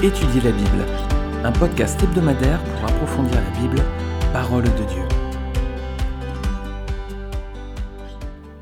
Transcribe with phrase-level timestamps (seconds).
[0.00, 0.86] Étudier la Bible,
[1.42, 3.82] un podcast hebdomadaire pour approfondir la Bible,
[4.32, 5.02] parole de Dieu.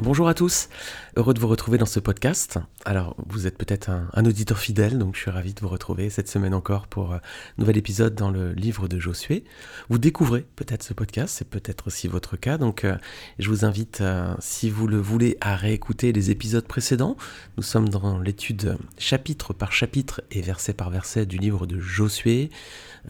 [0.00, 0.70] Bonjour à tous,
[1.16, 2.58] heureux de vous retrouver dans ce podcast.
[2.84, 6.28] Alors, vous êtes peut-être un, auditeur fidèle, donc je suis ravi de vous retrouver cette
[6.28, 7.20] semaine encore pour un
[7.56, 9.44] nouvel épisode dans le livre de Josué.
[9.88, 12.96] Vous découvrez peut-être ce podcast, c'est peut-être aussi votre cas, donc euh,
[13.38, 17.16] je vous invite, euh, si vous le voulez, à réécouter les épisodes précédents.
[17.56, 22.50] Nous sommes dans l'étude chapitre par chapitre et verset par verset du livre de Josué.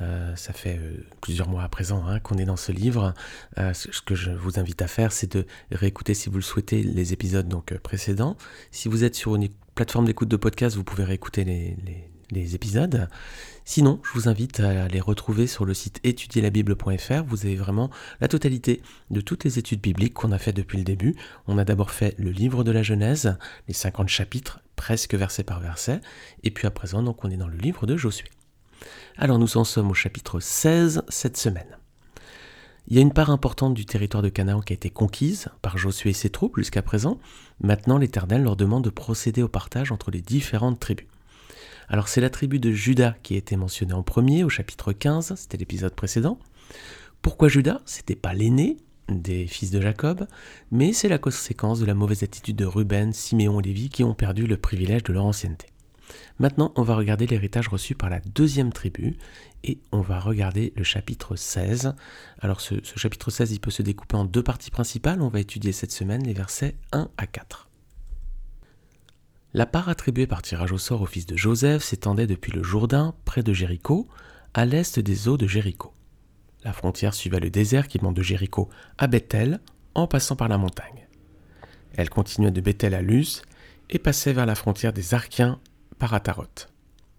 [0.00, 0.78] Euh, ça fait
[1.20, 3.14] plusieurs mois à présent hein, qu'on est dans ce livre.
[3.56, 7.12] ce que je vous invite à faire, c'est de réécouter, si vous le souhaitez, les
[7.12, 7.95] épisodes donc précédents.
[8.70, 13.08] Si vous êtes sur une plateforme d'écoute de podcast, vous pouvez réécouter les, épisodes.
[13.64, 17.24] Sinon, je vous invite à les retrouver sur le site étudierlabible.fr.
[17.26, 20.84] Vous avez vraiment la totalité de toutes les études bibliques qu'on a fait depuis le
[20.84, 21.14] début.
[21.46, 23.36] On a d'abord fait le livre de la Genèse,
[23.68, 26.00] les 50 chapitres, presque verset par verset.
[26.42, 28.28] Et puis à présent, donc, on est dans le livre de Josué.
[29.16, 31.78] Alors nous en sommes au chapitre 16 cette semaine.
[32.88, 35.76] Il y a une part importante du territoire de Canaan qui a été conquise par
[35.76, 37.18] Josué et ses troupes jusqu'à présent.
[37.60, 41.08] Maintenant, l'Éternel leur demande de procéder au partage entre les différentes tribus.
[41.88, 45.34] Alors c'est la tribu de Judas qui a été mentionnée en premier au chapitre 15,
[45.36, 46.38] c'était l'épisode précédent.
[47.22, 48.76] Pourquoi Judas C'était pas l'aîné
[49.08, 50.26] des fils de Jacob,
[50.70, 54.14] mais c'est la conséquence de la mauvaise attitude de Ruben, Siméon et Lévi qui ont
[54.14, 55.66] perdu le privilège de leur ancienneté.
[56.38, 59.16] Maintenant, on va regarder l'héritage reçu par la deuxième tribu
[59.66, 61.94] et on va regarder le chapitre 16.
[62.40, 65.20] Alors ce, chapitre 16, il peut se découper en deux parties principales.
[65.20, 67.68] On va étudier cette semaine les versets 1 à 4.
[69.54, 73.14] La part attribuée par tirage au sort au fils de Joseph s'étendait depuis le Jourdain,
[73.24, 74.06] près de Jéricho,
[74.54, 75.92] à l'est des eaux de Jéricho.
[76.62, 79.60] La frontière suivait le désert qui monte de Jéricho à Bethel,
[79.94, 81.08] en passant par la montagne.
[81.94, 83.42] Elle continuait de Bethel à Luz
[83.88, 85.58] et passait vers la frontière des Archiens
[85.98, 86.70] par Ataroth.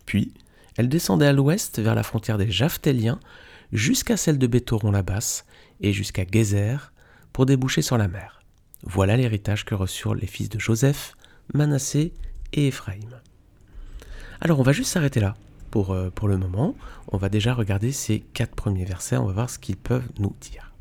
[0.05, 0.33] Puis,
[0.77, 3.19] elle descendait à l'ouest vers la frontière des Japhthéliens
[3.71, 5.45] jusqu'à celle de Béthoron-la-Basse
[5.81, 6.93] et jusqu'à Gézer
[7.33, 8.41] pour déboucher sur la mer.
[8.83, 11.15] Voilà l'héritage que reçurent les fils de Joseph,
[11.53, 12.13] Manassé
[12.53, 13.19] et Éphraïm.
[14.39, 15.35] Alors on va juste s'arrêter là
[15.71, 16.75] pour, euh, pour le moment.
[17.11, 20.35] On va déjà regarder ces quatre premiers versets, on va voir ce qu'ils peuvent nous
[20.39, 20.73] dire.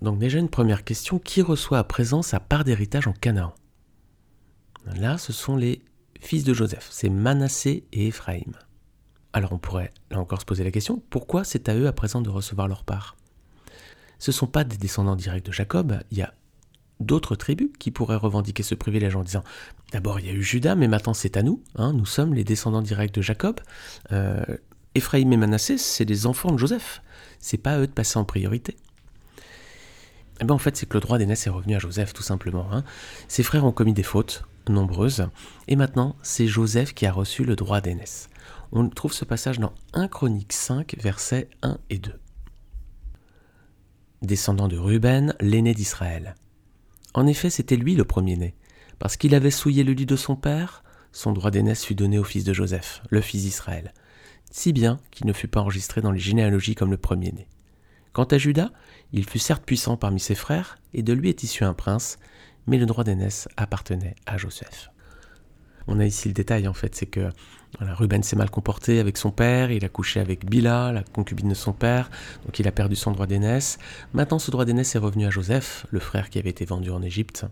[0.00, 3.54] Donc déjà une première question, qui reçoit à présent sa part d'héritage en Canaan?
[4.96, 5.80] Là, ce sont les
[6.20, 8.52] fils de Joseph, c'est Manassé et Éphraïm.
[9.32, 12.20] Alors on pourrait là encore se poser la question, pourquoi c'est à eux à présent
[12.20, 13.16] de recevoir leur part?
[14.18, 16.34] Ce ne sont pas des descendants directs de Jacob, il y a
[17.00, 19.42] d'autres tribus qui pourraient revendiquer ce privilège en disant
[19.90, 22.44] d'abord il y a eu Judas, mais maintenant c'est à nous, hein, nous sommes les
[22.44, 23.60] descendants directs de Jacob.
[24.12, 24.44] Euh,
[24.94, 27.02] Éphraïm et Manassé, c'est des enfants de Joseph,
[27.40, 28.76] c'est pas à eux de passer en priorité.
[30.40, 32.66] Eh ben en fait, c'est que le droit d'aînesse est revenu à Joseph, tout simplement.
[32.72, 32.84] Hein.
[33.28, 35.28] Ses frères ont commis des fautes, nombreuses,
[35.68, 38.28] et maintenant, c'est Joseph qui a reçu le droit d'aînesse.
[38.74, 42.18] On trouve ce passage dans 1 Chronique 5, versets 1 et 2.
[44.22, 46.36] Descendant de Ruben, l'aîné d'Israël.
[47.12, 48.54] En effet, c'était lui le premier-né.
[48.98, 52.24] Parce qu'il avait souillé le lit de son père, son droit d'aînesse fut donné au
[52.24, 53.92] fils de Joseph, le fils d'Israël,
[54.50, 57.48] si bien qu'il ne fut pas enregistré dans les généalogies comme le premier-né.
[58.14, 58.70] Quant à Judas,
[59.12, 62.18] il fut certes puissant parmi ses frères, et de lui est issu un prince,
[62.66, 64.88] mais le droit d'aînesse appartenait à Joseph.
[65.86, 67.30] On a ici le détail en fait, c'est que
[67.80, 71.54] Ruben s'est mal comporté avec son père, il a couché avec Bila, la concubine de
[71.54, 72.10] son père,
[72.44, 73.78] donc il a perdu son droit d'aînesse.
[74.12, 77.02] Maintenant ce droit d'aînesse est revenu à Joseph, le frère qui avait été vendu en
[77.02, 77.46] Égypte.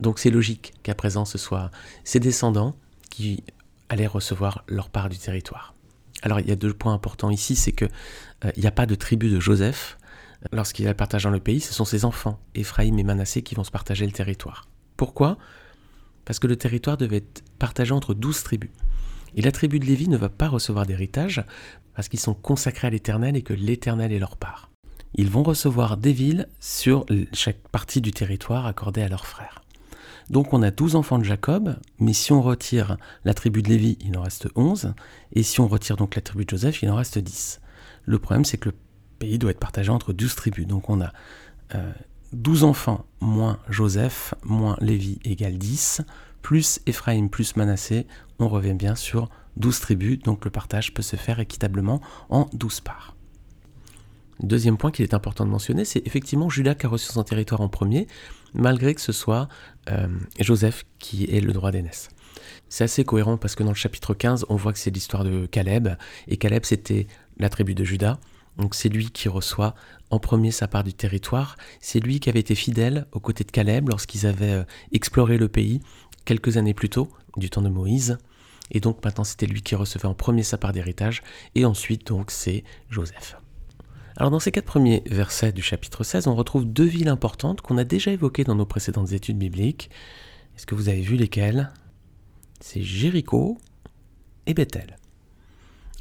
[0.00, 1.70] Donc c'est logique qu'à présent ce soit
[2.04, 2.76] ses descendants
[3.10, 3.42] qui
[3.88, 5.74] allaient recevoir leur part du territoire.
[6.22, 9.28] Alors il y a deux points importants ici, c'est euh, n'y a pas de tribu
[9.28, 9.98] de Joseph,
[10.52, 13.70] lorsqu'il a partageant le pays, ce sont ses enfants, Éphraïm et Manassé, qui vont se
[13.70, 14.66] partager le territoire.
[14.96, 15.38] Pourquoi?
[16.24, 18.70] Parce que le territoire devait être partagé entre douze tribus.
[19.34, 21.44] Et la tribu de Lévi ne va pas recevoir d'héritage
[21.94, 24.70] parce qu'ils sont consacrés à l'Éternel et que l'Éternel est leur part.
[25.14, 29.62] Ils vont recevoir des villes sur chaque partie du territoire accordée à leurs frères.
[30.30, 33.98] Donc on a douze enfants de Jacob, mais si on retire la tribu de Lévi,
[34.00, 34.94] il en reste onze,
[35.32, 37.60] et si on retire donc la tribu de Joseph, il en reste dix.
[38.04, 38.74] Le problème c'est que le
[39.18, 40.66] pays doit être partagé entre 12 tribus.
[40.66, 41.12] Donc on a
[42.32, 46.02] 12 euh, enfants moins Joseph, moins Lévi égale 10,
[46.42, 48.06] plus Éphraïm plus Manassé,
[48.38, 52.80] on revient bien sur 12 tribus, donc le partage peut se faire équitablement en 12
[52.80, 53.16] parts.
[54.40, 57.60] Deuxième point qu'il est important de mentionner, c'est effectivement Judas qui a reçu son territoire
[57.60, 58.08] en premier,
[58.54, 59.48] malgré que ce soit
[59.90, 60.08] euh,
[60.40, 62.08] Joseph qui ait le droit d'aînesse.
[62.68, 65.46] C'est assez cohérent parce que dans le chapitre 15, on voit que c'est l'histoire de
[65.46, 65.90] Caleb,
[66.26, 67.06] et Caleb c'était
[67.38, 68.18] la tribu de Judas,
[68.58, 69.74] donc c'est lui qui reçoit
[70.10, 71.56] en premier sa part du territoire.
[71.80, 75.48] C'est lui qui avait été fidèle aux côtés de Caleb lorsqu'ils avaient euh, exploré le
[75.48, 75.80] pays
[76.24, 78.18] quelques années plus tôt, du temps de Moïse.
[78.70, 81.22] Et donc maintenant c'était lui qui recevait en premier sa part d'héritage,
[81.54, 83.36] et ensuite donc c'est Joseph.
[84.16, 87.78] Alors dans ces quatre premiers versets du chapitre 16, on retrouve deux villes importantes qu'on
[87.78, 89.90] a déjà évoquées dans nos précédentes études bibliques.
[90.56, 91.72] Est-ce que vous avez vu lesquelles?
[92.60, 93.58] C'est Jéricho
[94.46, 94.96] et Bethel.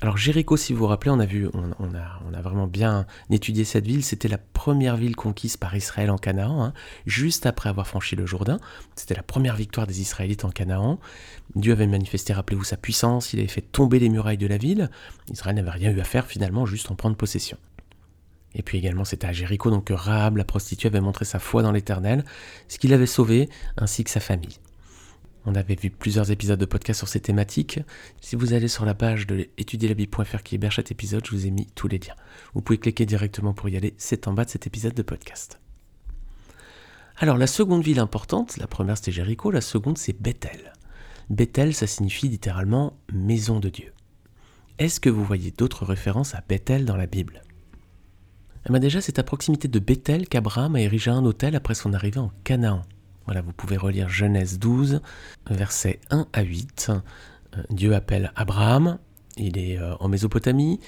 [0.03, 3.85] Alors Jéricho, si vous vous rappelez, on a vu, on, a, vraiment bien étudié cette
[3.85, 4.03] ville.
[4.03, 6.73] C'était la première ville conquise par Israël en Canaan, hein,
[7.05, 8.57] juste après avoir franchi le Jourdain.
[8.95, 10.99] C'était la première victoire des Israélites en Canaan.
[11.53, 13.33] Dieu avait manifesté, rappelez-vous, sa puissance.
[13.33, 14.89] Il avait fait tomber les murailles de la ville.
[15.31, 17.57] Israël n'avait rien eu à faire finalement, juste en prendre possession.
[18.55, 21.61] Et puis également, c'était à Jéricho donc que Rahab, la prostituée, avait montré sa foi
[21.61, 22.25] dans l'Éternel,
[22.69, 24.57] ce qui l'avait sauvé, ainsi que sa famille.
[25.45, 27.79] On avait vu plusieurs épisodes de podcast sur ces thématiques.
[28.21, 31.51] Si vous allez sur la page de étudierlabible.fr qui héberge cet épisode, je vous ai
[31.51, 32.15] mis tous les liens.
[32.53, 35.59] Vous pouvez cliquer directement pour y aller, c'est en bas de cet épisode de podcast.
[37.17, 40.73] Alors la seconde ville importante, la première c'était Jéricho, la seconde c'est Bethel.
[41.29, 43.93] Bethel, ça signifie littéralement maison de Dieu.
[44.79, 47.43] Est-ce que vous voyez d'autres références à Bethel dans la Bible?
[48.67, 51.93] Eh bien déjà, c'est à proximité de Bethel qu'Abraham a érigé un hôtel après son
[51.93, 52.83] arrivée en Canaan.
[53.39, 55.01] Vous pouvez relire Genèse 12,
[55.49, 56.91] versets 1 à 8.
[57.55, 58.97] Euh, Dieu appelle Abraham,
[59.37, 60.79] il est euh, en Mésopotamie,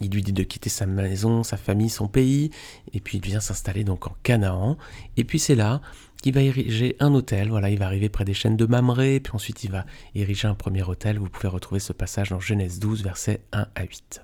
[0.00, 2.50] il lui dit de quitter sa maison, sa famille, son pays,
[2.92, 4.78] et puis il vient s'installer donc en Canaan.
[5.16, 5.80] Et puis c'est là
[6.22, 7.48] qu'il va ériger un hôtel.
[7.48, 10.54] Voilà, il va arriver près des chaînes de Mamré, puis ensuite il va ériger un
[10.54, 11.18] premier hôtel.
[11.18, 14.22] Vous pouvez retrouver ce passage dans Genèse 12, versets 1 à 8.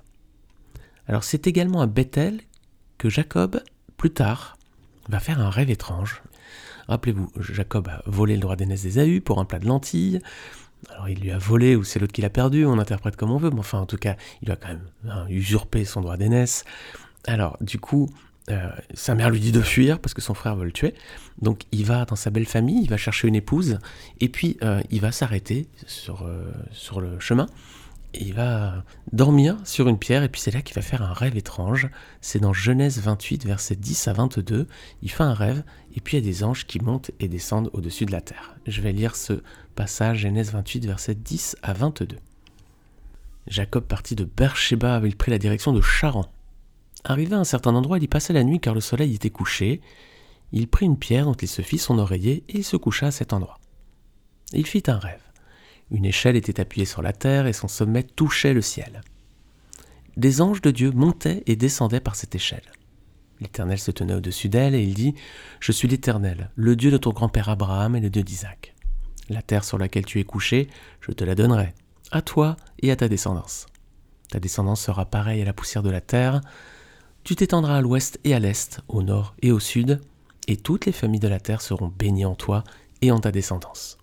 [1.07, 2.41] Alors c'est également à Bethel
[2.97, 3.61] que Jacob,
[3.97, 4.57] plus tard,
[5.09, 6.21] va faire un rêve étrange.
[6.87, 10.21] Rappelez-vous, Jacob a volé le droit d'aînesse d'Ésaü pour un plat de lentilles.
[10.89, 13.37] Alors il lui a volé ou c'est l'autre qui l'a perdu, on interprète comme on
[13.37, 16.63] veut, mais enfin en tout cas, il a quand même hein, usurpé son droit d'aînesse.
[17.25, 18.09] Alors du coup,
[18.51, 20.93] euh, sa mère lui dit de fuir parce que son frère veut le tuer.
[21.41, 23.79] Donc il va dans sa belle famille, il va chercher une épouse,
[24.19, 27.47] et puis euh, il va s'arrêter sur, euh, sur le chemin
[28.19, 28.83] il va
[29.13, 31.89] dormir sur une pierre et puis c'est là qu'il va faire un rêve étrange.
[32.21, 34.67] C'est dans Genèse 28, versets 10 à 22.
[35.01, 35.63] Il fait un rêve
[35.95, 38.55] et puis il y a des anges qui montent et descendent au-dessus de la terre.
[38.67, 39.41] Je vais lire ce
[39.75, 42.17] passage, Genèse 28, versets 10 à 22.
[43.47, 46.25] Jacob partit de Beersheba, il prit la direction de Charan.
[47.03, 49.81] Arrivé à un certain endroit, il y passait la nuit car le soleil était couché.
[50.51, 53.11] Il prit une pierre dont il se fit son oreiller et il se coucha à
[53.11, 53.59] cet endroit.
[54.53, 55.24] Il fit un rêve.
[55.91, 59.01] Une échelle était appuyée sur la terre et son sommet touchait le ciel.
[60.17, 62.71] Des anges de Dieu montaient et descendaient par cette échelle.
[63.39, 65.13] L'Éternel se tenait au-dessus d'elle et il dit
[65.59, 68.73] Je suis l'Éternel, le Dieu de ton grand-père Abraham et le Dieu d'Isaac.
[69.29, 70.69] La terre sur laquelle tu es couché,
[71.01, 71.73] je te la donnerai,
[72.11, 73.65] à toi et à ta descendance.
[74.29, 76.41] Ta descendance sera pareille à la poussière de la terre.
[77.23, 79.99] Tu t'étendras à l'ouest et à l'est, au nord et au sud,
[80.47, 82.63] et toutes les familles de la terre seront bénies en toi
[83.01, 83.97] et en ta descendance.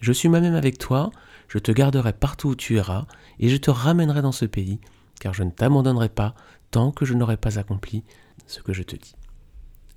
[0.00, 1.10] Je suis moi-même avec toi,
[1.48, 3.06] je te garderai partout où tu iras,
[3.40, 4.80] et je te ramènerai dans ce pays,
[5.20, 6.34] car je ne t'abandonnerai pas
[6.70, 8.04] tant que je n'aurai pas accompli
[8.46, 9.14] ce que je te dis.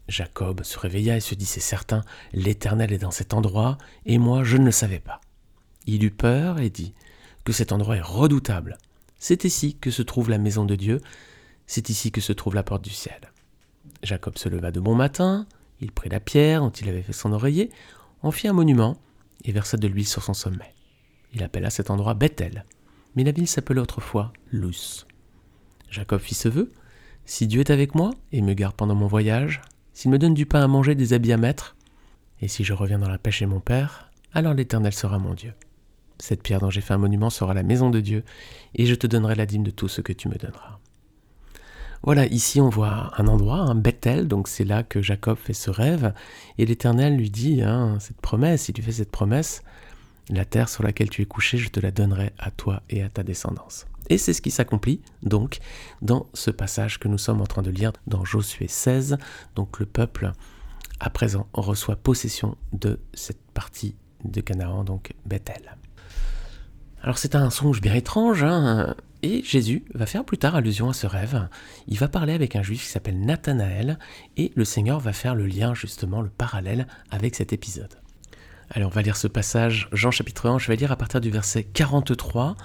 [0.07, 2.03] Jacob se réveilla et se dit, c'est certain,
[2.33, 5.21] l'Éternel est dans cet endroit, et moi je ne le savais pas.
[5.85, 6.93] Il eut peur et dit,
[7.43, 8.77] que cet endroit est redoutable.
[9.17, 11.01] C'est ici que se trouve la maison de Dieu,
[11.67, 13.31] c'est ici que se trouve la porte du ciel.
[14.03, 15.45] Jacob se leva de bon matin,
[15.79, 17.71] il prit la pierre dont il avait fait son oreiller,
[18.21, 18.97] en fit un monument,
[19.43, 20.73] et versa de l'huile sur son sommet.
[21.33, 22.65] Il appela cet endroit Bethel,
[23.15, 25.05] mais la ville s'appelait autrefois Luz.
[25.89, 26.71] Jacob fit ce vœu
[27.25, 29.61] Si Dieu est avec moi et me garde pendant mon voyage,
[29.93, 31.75] s'il me donne du pain à manger, des habits à mettre,
[32.41, 35.53] et si je reviens dans la paix chez mon Père, alors l'Éternel sera mon Dieu.
[36.17, 38.23] Cette pierre dont j'ai fait un monument sera la maison de Dieu,
[38.75, 40.79] et je te donnerai la dîme de tout ce que tu me donneras.
[42.03, 45.69] Voilà, ici on voit un endroit, un Bethel, donc c'est là que Jacob fait ce
[45.69, 46.13] rêve,
[46.57, 49.61] et l'Éternel lui dit hein, cette promesse, il lui fait cette promesse,
[50.29, 53.09] la terre sur laquelle tu es couché, je te la donnerai à toi et à
[53.09, 53.85] ta descendance.
[54.09, 55.59] Et c'est ce qui s'accomplit donc
[56.01, 59.17] dans ce passage que nous sommes en train de lire dans Josué 16.
[59.55, 60.31] Donc le peuple
[60.99, 65.77] à présent reçoit possession de cette partie de Canaan, donc Bethel.
[67.01, 70.93] Alors c'est un songe bien étrange, hein et Jésus va faire plus tard allusion à
[70.93, 71.47] ce rêve.
[71.87, 73.99] Il va parler avec un juif qui s'appelle Nathanaël,
[74.37, 77.95] et le Seigneur va faire le lien, justement, le parallèle avec cet épisode.
[78.69, 81.29] Allez, on va lire ce passage, Jean chapitre 1, je vais lire à partir du
[81.29, 82.55] verset 43,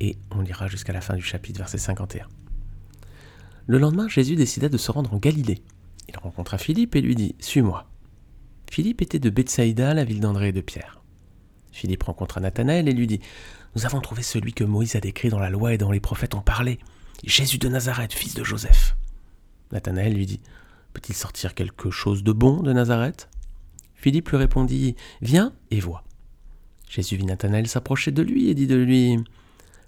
[0.00, 2.26] et on lira jusqu'à la fin du chapitre, verset 51.
[3.66, 5.62] Le lendemain, Jésus décida de se rendre en Galilée.
[6.08, 7.86] Il rencontra Philippe et lui dit Suis-moi.
[8.70, 11.02] Philippe était de Bethsaïda, la ville d'André et de Pierre.
[11.70, 13.20] Philippe rencontra Nathanaël et lui dit
[13.74, 16.34] nous avons trouvé celui que Moïse a décrit dans la loi et dont les prophètes
[16.34, 16.78] ont parlé,
[17.24, 18.96] Jésus de Nazareth, fils de Joseph.
[19.70, 20.40] Nathanaël lui dit
[20.92, 23.28] Peut-il sortir quelque chose de bon de Nazareth?
[23.94, 26.04] Philippe lui répondit Viens et vois.
[26.88, 29.16] Jésus vit Nathanaël s'approcher de lui et dit de lui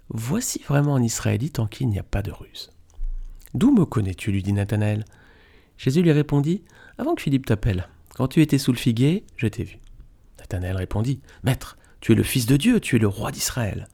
[0.09, 2.71] Voici vraiment un Israélite en qui il n'y a pas de ruse.
[3.53, 4.31] D'où me connais-tu?
[4.31, 5.05] lui dit Nathanaël.
[5.77, 6.63] Jésus lui répondit
[6.97, 9.77] Avant que Philippe t'appelle, quand tu étais sous le figuier, je t'ai vu.
[10.39, 13.87] Nathanaël répondit Maître, tu es le Fils de Dieu, tu es le roi d'Israël.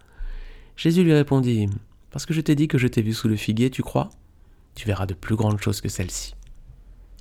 [0.76, 1.70] Jésus lui répondit
[2.10, 4.10] Parce que je t'ai dit que je t'ai vu sous le figuier, tu crois?
[4.76, 6.36] Tu verras de plus grandes choses que celles-ci.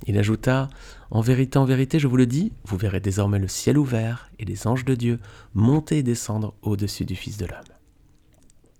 [0.05, 0.67] Il ajouta
[1.09, 4.43] En vérité, en vérité, je vous le dis, vous verrez désormais le ciel ouvert et
[4.43, 5.21] les anges de Dieu
[5.53, 7.63] monter et descendre au-dessus du Fils de l'homme.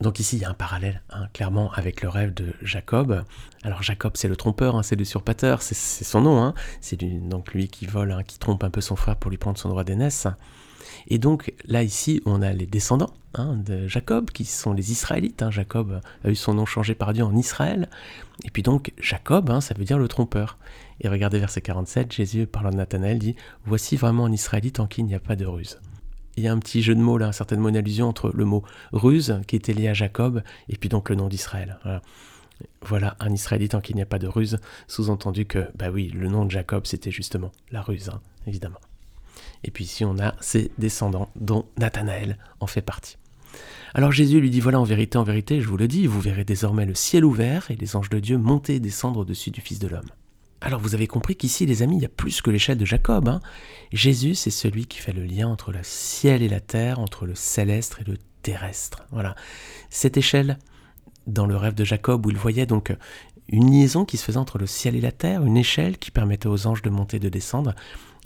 [0.01, 3.23] Donc ici, il y a un parallèle, hein, clairement, avec le rêve de Jacob.
[3.63, 6.43] Alors Jacob, c'est le trompeur, hein, c'est le surpateur, c'est son nom.
[6.43, 6.55] Hein.
[6.81, 9.69] C'est donc lui qui vole, qui trompe un peu son frère pour lui prendre son
[9.69, 10.27] droit d'aînesse.
[11.07, 15.43] Et donc là, ici, on a les descendants de Jacob, qui sont les Israélites.
[15.49, 17.89] Jacob a eu son nom changé par Dieu en Israël.
[18.43, 20.57] Et puis donc, Jacob, ça veut dire le trompeur.
[20.99, 23.35] Et regardez verset 47, Jésus, parlant de Nathanaël, dit
[23.65, 25.79] Voici vraiment un Israélite en qui il n'y a pas de ruse
[26.37, 28.63] il y a un petit jeu de mots là, certainement une allusion entre le mot
[28.91, 31.77] ruse, qui était lié à Jacob, et puis donc le nom d'Israël.
[32.83, 33.15] Voilà.
[33.19, 36.27] un Israélite en qui il n'y a pas de ruse, sous-entendu que, bah oui, le
[36.27, 38.79] nom de Jacob, c'était justement la ruse, hein, évidemment.
[39.63, 43.17] Et puis ici, on a ses descendants, dont Nathanaël en fait partie.
[43.93, 46.45] Alors Jésus lui dit, voilà, en vérité, en vérité, je vous le dis, vous verrez
[46.45, 49.79] désormais le ciel ouvert et les anges de Dieu monter et descendre au-dessus du Fils
[49.79, 50.09] de l'homme.
[50.61, 53.27] Alors vous avez compris qu'ici, les amis, il y a plus que l'échelle de Jacob.
[53.27, 53.41] Hein.
[53.91, 57.35] Jésus, c'est celui qui fait le lien entre le ciel et la terre, entre le
[57.35, 59.03] céleste et le terrestre.
[59.11, 59.35] Voilà.
[59.89, 60.59] Cette échelle,
[61.25, 62.95] dans le rêve de Jacob, où il voyait donc
[63.49, 66.47] une liaison qui se faisait entre le ciel et la terre, une échelle qui permettait
[66.47, 67.73] aux anges de monter et de descendre.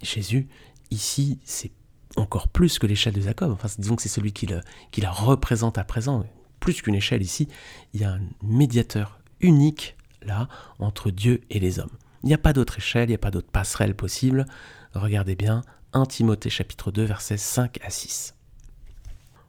[0.03, 0.47] Jésus,
[0.91, 1.71] ici, c'est
[2.15, 3.51] encore plus que l'échelle de Jacob.
[3.51, 6.25] Enfin, disons que c'est celui qui, la représente à présent.
[6.59, 7.47] Plus qu'une échelle ici,
[7.93, 10.47] il y a un médiateur unique là
[10.79, 11.91] entre Dieu et les hommes.
[12.23, 14.45] Il n'y a pas d'autre échelle, il n'y a pas d'autre passerelle possible.
[14.93, 15.61] Regardez bien
[15.93, 18.33] 1 Timothée chapitre 2 versets 5 à 6.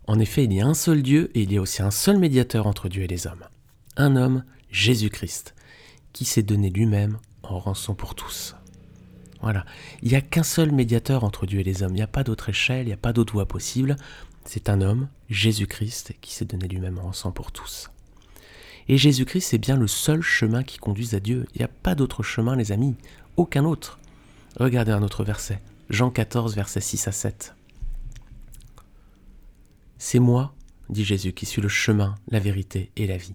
[0.06, 2.18] En effet, il y a un seul Dieu et il y a aussi un seul
[2.18, 3.44] médiateur entre Dieu et les hommes.
[3.96, 5.54] Un homme, Jésus-Christ,
[6.12, 8.54] qui s'est donné lui-même en rançon pour tous.
[9.42, 9.64] Voilà,
[10.02, 12.24] il n'y a qu'un seul médiateur entre Dieu et les hommes, il n'y a pas
[12.24, 13.96] d'autre échelle, il n'y a pas d'autre voie possible.
[14.44, 17.90] C'est un homme, Jésus-Christ, qui s'est donné lui-même en rançon pour tous.
[18.88, 21.46] Et Jésus-Christ, c'est bien le seul chemin qui conduise à Dieu.
[21.54, 22.94] Il n'y a pas d'autre chemin, les amis,
[23.36, 23.98] aucun autre.
[24.58, 27.54] Regardez un autre verset, Jean 14, versets 6 à 7.
[29.98, 30.54] C'est moi,
[30.88, 33.34] dit Jésus, qui suis le chemin, la vérité et la vie.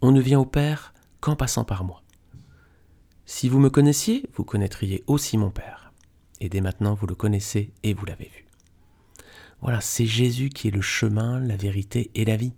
[0.00, 2.02] On ne vient au Père qu'en passant par moi.
[3.30, 5.92] Si vous me connaissiez, vous connaîtriez aussi mon Père.
[6.40, 8.46] Et dès maintenant, vous le connaissez et vous l'avez vu.
[9.60, 12.54] Voilà, c'est Jésus qui est le chemin, la vérité et la vie.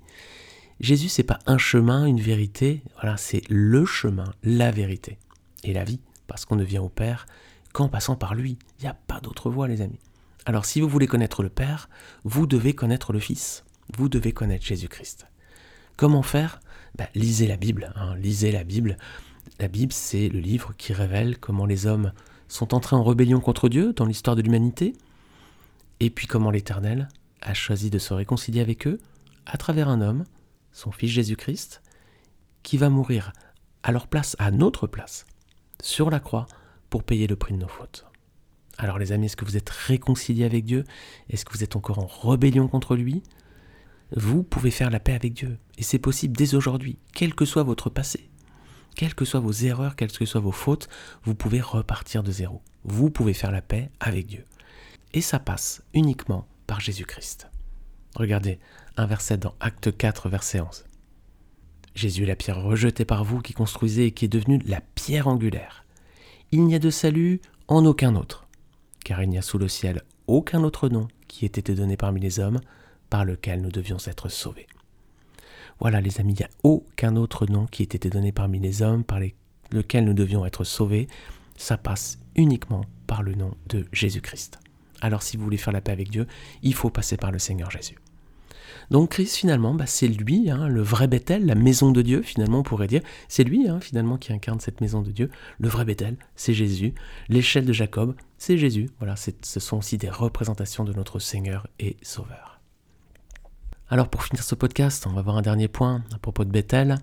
[0.78, 5.18] Jésus, c'est pas un chemin, une vérité, voilà, c'est le chemin, la vérité
[5.64, 5.98] et la vie,
[6.28, 7.26] parce qu'on ne vient au Père
[7.72, 8.56] qu'en passant par lui.
[8.78, 9.98] Il n'y a pas d'autre voie, les amis.
[10.46, 11.90] Alors, si vous voulez connaître le Père,
[12.22, 13.64] vous devez connaître le Fils.
[13.98, 15.26] Vous devez connaître Jésus-Christ.
[15.96, 16.60] Comment faire?
[16.96, 17.92] Ben, Lisez la Bible.
[17.96, 18.98] Hein, lisez la Bible.
[19.60, 22.14] La Bible, c'est le livre qui révèle comment les hommes
[22.48, 24.94] sont entrés en rébellion contre Dieu dans l'histoire de l'humanité,
[26.00, 27.08] et puis comment l'Éternel
[27.42, 28.98] a choisi de se réconcilier avec eux
[29.44, 30.24] à travers un homme,
[30.72, 31.82] son Fils Jésus-Christ,
[32.62, 33.34] qui va mourir
[33.82, 35.26] à leur place, à notre place,
[35.82, 36.46] sur la croix,
[36.88, 38.06] pour payer le prix de nos fautes.
[38.78, 40.84] Alors les amis, est-ce que vous êtes réconciliés avec Dieu?
[41.28, 43.22] Est-ce que vous êtes encore en rébellion contre lui?
[44.16, 45.58] Vous pouvez faire la paix avec Dieu.
[45.76, 48.29] Et c'est possible dès aujourd'hui, quel que soit votre passé.
[48.96, 50.88] Quelles que soient vos erreurs, quelles que soient vos fautes,
[51.24, 52.62] vous pouvez repartir de zéro.
[52.84, 54.44] Vous pouvez faire la paix avec Dieu.
[55.12, 57.48] Et ça passe uniquement par Jésus-Christ.
[58.16, 58.58] Regardez
[58.96, 60.84] un verset dans Acte 4, verset 11.
[61.94, 65.28] Jésus est la pierre rejetée par vous qui construisez et qui est devenue la pierre
[65.28, 65.84] angulaire.
[66.52, 68.46] Il n'y a de salut en aucun autre,
[69.04, 72.20] car il n'y a sous le ciel aucun autre nom qui ait été donné parmi
[72.20, 72.60] les hommes
[73.08, 74.66] par lequel nous devions être sauvés.
[75.80, 78.82] Voilà les amis, il n'y a aucun autre nom qui ait été donné parmi les
[78.82, 79.18] hommes par
[79.70, 81.08] lequel nous devions être sauvés.
[81.56, 84.58] Ça passe uniquement par le nom de Jésus-Christ.
[85.00, 86.26] Alors si vous voulez faire la paix avec Dieu,
[86.62, 87.96] il faut passer par le Seigneur Jésus.
[88.90, 92.58] Donc Christ finalement, bah, c'est lui, hein, le vrai Bethel, la maison de Dieu finalement
[92.58, 93.02] on pourrait dire.
[93.28, 95.30] C'est lui hein, finalement qui incarne cette maison de Dieu.
[95.58, 96.94] Le vrai Bethel, c'est Jésus.
[97.28, 98.90] L'échelle de Jacob, c'est Jésus.
[98.98, 102.59] Voilà, ce sont aussi des représentations de notre Seigneur et Sauveur.
[103.92, 106.94] Alors pour finir ce podcast, on va voir un dernier point à propos de Bethel.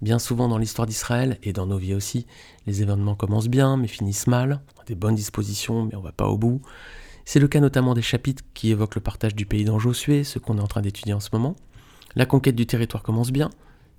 [0.00, 2.26] Bien souvent dans l'histoire d'Israël et dans nos vies aussi,
[2.66, 4.62] les événements commencent bien mais finissent mal.
[4.78, 6.62] On a des bonnes dispositions mais on va pas au bout.
[7.26, 10.38] C'est le cas notamment des chapitres qui évoquent le partage du pays dans Josué, ce
[10.38, 11.54] qu'on est en train d'étudier en ce moment.
[12.16, 13.50] La conquête du territoire commence bien,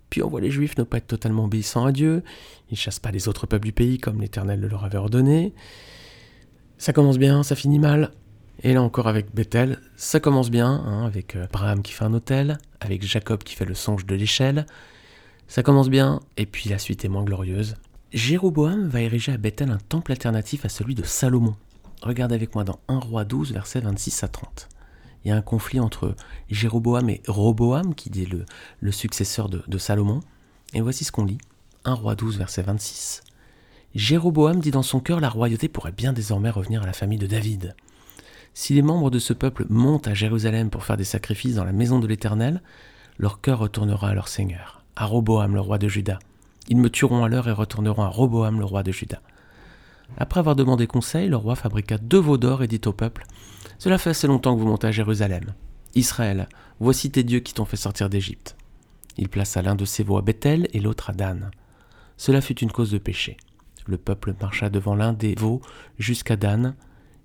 [0.09, 2.23] puis on voit les Juifs ne pas être totalement obéissants à Dieu,
[2.71, 5.53] ils chassent pas les autres peuples du pays comme l'Éternel le leur avait ordonné.
[6.79, 8.11] Ça commence bien, ça finit mal,
[8.61, 12.13] Et là encore avec Bethel, ça commence bien, hein, avec euh, Abraham qui fait un
[12.13, 14.65] hôtel, avec Jacob qui fait le songe de l'échelle.
[15.47, 17.75] Ça commence bien, et puis la suite est moins glorieuse.
[18.13, 21.55] Jéroboam va ériger à Bethel un temple alternatif à celui de Salomon.
[22.03, 24.69] Regardez avec moi dans 1 roi 12, versets 26 à 30.
[25.23, 26.15] Il y a un conflit entre
[26.49, 28.45] Jéroboam et Roboam, qui est le,
[28.81, 30.19] le successeur de, de Salomon.
[30.73, 31.39] Et voici ce qu'on lit.
[31.85, 33.23] 1 roi 12, verset 26.
[33.95, 37.27] Jéroboam dit dans son cœur la royauté pourrait bien désormais revenir à la famille de
[37.27, 37.75] David.
[38.53, 41.71] Si les membres de ce peuple montent à Jérusalem pour faire des sacrifices dans la
[41.71, 42.61] maison de l'Éternel,
[43.17, 46.19] leur cœur retournera à leur Seigneur, à Roboam le roi de Juda.
[46.67, 49.21] Ils me tueront alors et retourneront à Roboam le roi de Juda.
[50.17, 53.25] Après avoir demandé conseil, le roi fabriqua deux veaux d'or et dit au peuple
[53.79, 55.53] Cela fait assez longtemps que vous montez à Jérusalem.
[55.95, 56.47] Israël,
[56.79, 58.55] voici tes dieux qui t'ont fait sortir d'Égypte.
[59.17, 61.51] Il plaça l'un de ses veaux à Bethel et l'autre à Dan.
[62.17, 63.37] Cela fut une cause de péché.
[63.85, 65.61] Le peuple marcha devant l'un des veaux
[65.99, 66.75] jusqu'à Dan,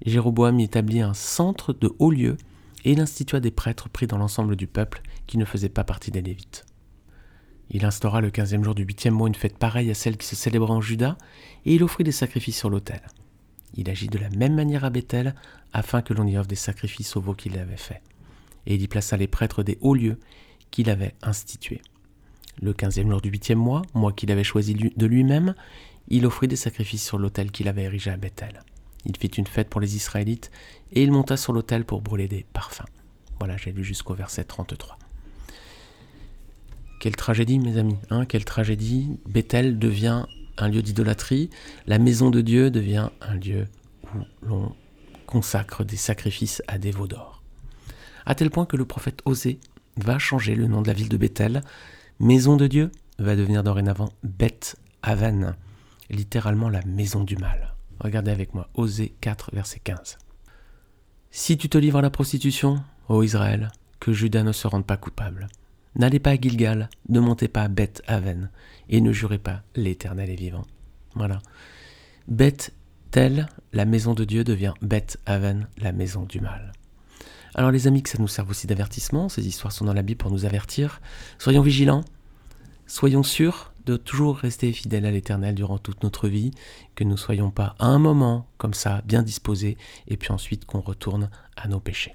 [0.05, 2.37] Jéroboam y établit un centre de haut lieu
[2.85, 6.11] et il institua des prêtres pris dans l'ensemble du peuple qui ne faisaient pas partie
[6.11, 6.65] des Lévites.
[7.71, 10.37] Il instaura le quinzième jour du huitième mois une fête pareille à celle qui se
[10.37, 11.19] célébrait en Juda,
[11.67, 13.03] et il offrit des sacrifices sur l'autel.
[13.75, 15.35] Il agit de la même manière à Bethel,
[15.73, 18.01] afin que l'on y offre des sacrifices au veau qu'il avait fait.
[18.67, 20.19] Et il y plaça les prêtres des hauts lieux
[20.71, 21.83] qu'il avait institués.
[22.63, 25.55] Le quinzième jour du huitième mois, mois qu'il avait choisi de lui-même,
[26.09, 28.63] il offrit des sacrifices sur l'autel qu'il avait érigé à Bethel.
[29.05, 30.51] Il fit une fête pour les Israélites
[30.93, 32.87] et il monta sur l'autel pour brûler des parfums.
[33.39, 34.99] Voilà, j'ai lu jusqu'au verset 33.
[37.01, 39.19] Quelle tragédie, mes amis, hein quelle tragédie.
[39.29, 40.25] Bethel devient
[40.57, 41.51] un lieu d'idolâtrie,
[41.87, 43.67] la maison de Dieu devient un lieu
[44.03, 44.75] où l'on
[45.27, 47.43] consacre des sacrifices à des veaux d'or.
[48.27, 49.61] À tel point que le prophète Osée
[49.97, 51.63] va changer le nom de la ville de Bethel.
[52.19, 55.55] Maison de Dieu va devenir dorénavant Beth Aven,
[56.11, 57.78] littéralement la maison du mal.
[58.01, 60.19] Regardez avec moi, Osée 4, verset 15.
[61.31, 63.71] Si tu te livres à la prostitution, ô Israël,
[64.01, 65.49] que Judas ne se rende pas coupable.
[65.97, 68.51] N'allez pas à Gilgal, ne montez pas à Beth Aven,
[68.89, 70.65] et ne jurez pas, l'Éternel est vivant.
[71.15, 71.41] Voilà.
[72.29, 72.73] Beth
[73.11, 76.73] Tel, la maison de Dieu, devient Beth Aven, la maison du mal.
[77.55, 80.19] Alors les amis, que ça nous serve aussi d'avertissement, ces histoires sont dans la Bible
[80.19, 81.01] pour nous avertir.
[81.39, 82.05] Soyons vigilants,
[82.87, 86.51] soyons sûrs toujours rester fidèles à l'Éternel durant toute notre vie,
[86.95, 90.65] que nous ne soyons pas à un moment comme ça bien disposés, et puis ensuite
[90.65, 92.15] qu'on retourne à nos péchés.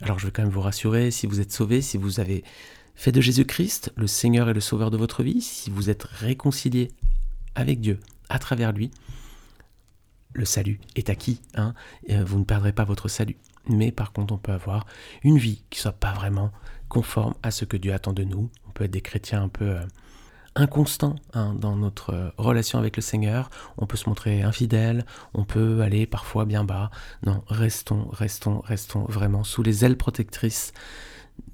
[0.00, 2.44] Alors je veux quand même vous rassurer, si vous êtes sauvés, si vous avez
[2.94, 6.92] fait de Jésus-Christ le Seigneur et le Sauveur de votre vie, si vous êtes réconcilié
[7.54, 8.90] avec Dieu à travers lui,
[10.32, 11.74] le salut est acquis, hein,
[12.08, 13.36] vous ne perdrez pas votre salut.
[13.68, 14.84] Mais par contre, on peut avoir
[15.22, 16.50] une vie qui ne soit pas vraiment
[16.88, 18.50] conforme à ce que Dieu attend de nous.
[18.68, 19.70] On peut être des chrétiens un peu...
[19.70, 19.84] Euh,
[20.56, 23.50] inconstant hein, dans notre euh, relation avec le Seigneur.
[23.78, 26.90] On peut se montrer infidèle, on peut aller parfois bien bas.
[27.24, 30.72] Non, restons, restons, restons vraiment sous les ailes protectrices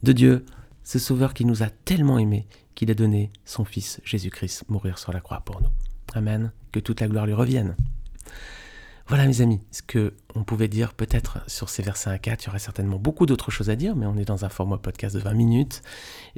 [0.02, 0.44] de Dieu,
[0.84, 5.12] ce Sauveur qui nous a tellement aimés qu'il a donné son Fils Jésus-Christ mourir sur
[5.12, 5.70] la croix pour nous.
[6.14, 6.52] Amen.
[6.72, 7.76] Que toute la gloire lui revienne.
[9.10, 12.46] Voilà mes amis, ce que on pouvait dire peut-être sur ces versets 1 4, il
[12.46, 15.16] y aurait certainement beaucoup d'autres choses à dire, mais on est dans un format podcast
[15.16, 15.82] de 20 minutes.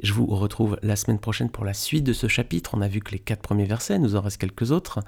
[0.01, 2.71] Je vous retrouve la semaine prochaine pour la suite de ce chapitre.
[2.73, 5.01] On a vu que les quatre premiers versets, nous en reste quelques autres.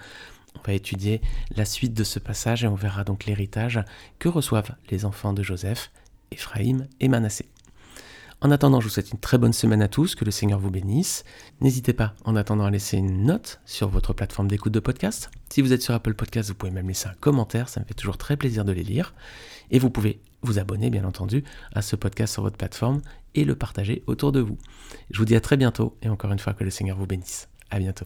[0.56, 1.22] On va étudier
[1.56, 3.84] la suite de ce passage et on verra donc l'héritage
[4.20, 5.90] que reçoivent les enfants de Joseph,
[6.30, 7.48] Éphraïm et Manassé.
[8.46, 10.70] En attendant, je vous souhaite une très bonne semaine à tous, que le Seigneur vous
[10.70, 11.24] bénisse.
[11.62, 15.32] N'hésitez pas, en attendant, à laisser une note sur votre plateforme d'écoute de podcast.
[15.50, 17.96] Si vous êtes sur Apple Podcast, vous pouvez même laisser un commentaire, ça me fait
[17.96, 19.16] toujours très plaisir de les lire.
[19.72, 23.02] Et vous pouvez vous abonner, bien entendu, à ce podcast sur votre plateforme
[23.34, 24.60] et le partager autour de vous.
[25.10, 27.50] Je vous dis à très bientôt et encore une fois que le Seigneur vous bénisse.
[27.72, 28.06] À bientôt.